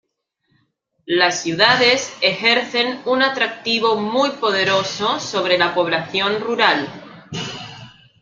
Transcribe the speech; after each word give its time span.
Las 1.05 1.43
ciudades 1.43 2.11
ejercen 2.21 3.03
un 3.05 3.21
atractivo 3.21 3.97
muy 3.97 4.31
poderoso 4.31 5.19
sobre 5.19 5.59
la 5.59 5.75
población 5.75 6.41
rural. 6.41 7.29